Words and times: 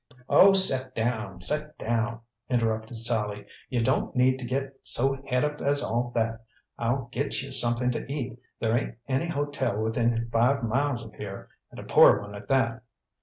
"Oh, 0.29 0.53
set 0.53 0.95
down, 0.95 1.41
set 1.41 1.77
down!" 1.77 2.21
interrupted 2.49 2.97
Sallie. 2.97 3.45
"You 3.69 3.81
don't 3.81 4.15
need 4.15 4.39
to 4.39 4.45
get 4.45 4.79
so 4.81 5.21
het 5.27 5.43
up 5.43 5.61
as 5.61 5.83
all 5.83 6.11
that! 6.15 6.43
I'll 6.79 7.07
get 7.11 7.43
you 7.43 7.51
something 7.51 7.91
to 7.91 8.11
eat. 8.11 8.39
There 8.59 8.75
ain't 8.75 8.95
any 9.07 9.27
hotel 9.27 9.77
within 9.77 10.27
five 10.31 10.63
miles 10.63 11.03
of 11.05 11.13
here 11.13 11.49
and 11.69 11.79
a 11.79 11.83
poor 11.83 12.19
one 12.19 12.33
at 12.33 12.47
that!" 12.47 12.81